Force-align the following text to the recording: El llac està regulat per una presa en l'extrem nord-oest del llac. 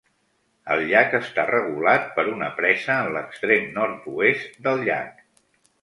El 0.75 0.79
llac 0.91 1.13
està 1.17 1.45
regulat 1.51 2.09
per 2.17 2.27
una 2.33 2.49
presa 2.63 2.99
en 3.05 3.13
l'extrem 3.19 3.71
nord-oest 3.79 4.61
del 4.69 4.87
llac. 4.91 5.27